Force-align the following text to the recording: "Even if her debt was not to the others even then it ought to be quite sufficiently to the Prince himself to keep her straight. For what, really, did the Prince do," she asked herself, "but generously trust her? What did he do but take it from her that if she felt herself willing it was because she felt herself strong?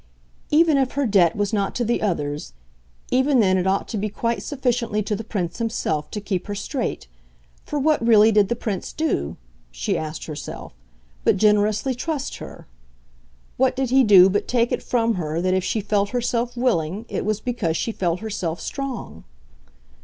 "Even 0.49 0.77
if 0.77 0.93
her 0.93 1.05
debt 1.05 1.35
was 1.35 1.53
not 1.53 1.75
to 1.75 1.85
the 1.85 2.01
others 2.01 2.53
even 3.11 3.39
then 3.39 3.55
it 3.55 3.67
ought 3.67 3.87
to 3.87 3.99
be 3.99 4.09
quite 4.09 4.41
sufficiently 4.41 5.03
to 5.03 5.15
the 5.15 5.23
Prince 5.23 5.59
himself 5.59 6.09
to 6.09 6.19
keep 6.19 6.47
her 6.47 6.55
straight. 6.55 7.07
For 7.65 7.77
what, 7.77 8.03
really, 8.03 8.31
did 8.31 8.49
the 8.49 8.55
Prince 8.55 8.93
do," 8.93 9.37
she 9.69 9.95
asked 9.99 10.25
herself, 10.25 10.73
"but 11.23 11.37
generously 11.37 11.93
trust 11.93 12.37
her? 12.37 12.65
What 13.57 13.75
did 13.75 13.91
he 13.91 14.03
do 14.03 14.27
but 14.27 14.47
take 14.47 14.71
it 14.71 14.81
from 14.81 15.17
her 15.21 15.39
that 15.39 15.53
if 15.53 15.63
she 15.63 15.81
felt 15.81 16.09
herself 16.09 16.57
willing 16.57 17.05
it 17.07 17.23
was 17.23 17.39
because 17.39 17.77
she 17.77 17.91
felt 17.91 18.21
herself 18.21 18.59
strong? 18.59 19.23